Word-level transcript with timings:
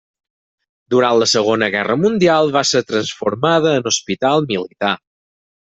Durant 0.93 1.19
la 1.23 1.27
Segona 1.33 1.69
Guerra 1.75 1.97
Mundial 2.05 2.51
va 2.57 2.65
ser 2.71 2.83
transformada 2.93 3.77
en 3.83 3.93
hospital 3.95 4.53
militar. 4.55 4.97